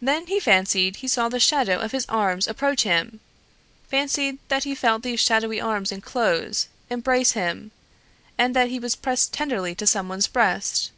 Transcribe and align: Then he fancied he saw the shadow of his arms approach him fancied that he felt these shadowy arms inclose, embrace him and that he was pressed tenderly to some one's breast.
Then 0.00 0.28
he 0.28 0.38
fancied 0.38 0.94
he 0.98 1.08
saw 1.08 1.28
the 1.28 1.40
shadow 1.40 1.80
of 1.80 1.90
his 1.90 2.06
arms 2.08 2.46
approach 2.46 2.82
him 2.84 3.18
fancied 3.88 4.38
that 4.46 4.62
he 4.62 4.72
felt 4.72 5.02
these 5.02 5.18
shadowy 5.18 5.60
arms 5.60 5.90
inclose, 5.90 6.68
embrace 6.88 7.32
him 7.32 7.72
and 8.38 8.54
that 8.54 8.68
he 8.68 8.78
was 8.78 8.94
pressed 8.94 9.32
tenderly 9.32 9.74
to 9.74 9.84
some 9.84 10.08
one's 10.08 10.28
breast. 10.28 10.92